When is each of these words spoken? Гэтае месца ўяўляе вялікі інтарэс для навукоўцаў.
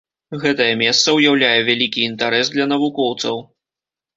Гэтае 0.43 0.69
месца 0.83 1.13
ўяўляе 1.17 1.59
вялікі 1.67 1.99
інтарэс 2.09 2.51
для 2.57 2.65
навукоўцаў. 2.73 3.35